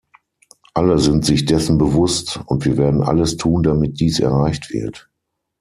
Alle 0.73 0.97
sind 0.97 1.25
sich 1.25 1.45
dessen 1.45 1.77
bewusst, 1.77 2.39
und 2.47 2.65
wir 2.65 2.75
werden 2.77 3.03
alles 3.03 3.37
tun, 3.37 3.61
damit 3.61 3.99
dies 3.99 4.19
erreicht 4.19 4.71
wird. 4.73 5.11